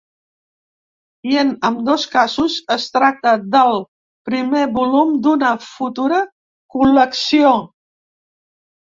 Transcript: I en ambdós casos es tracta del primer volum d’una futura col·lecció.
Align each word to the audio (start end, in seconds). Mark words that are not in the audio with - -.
I 1.33 1.35
en 1.41 1.49
ambdós 1.67 2.05
casos 2.13 2.55
es 2.75 2.87
tracta 2.95 3.33
del 3.55 3.77
primer 4.31 4.63
volum 4.79 5.13
d’una 5.27 5.53
futura 5.67 6.23
col·lecció. 6.77 7.53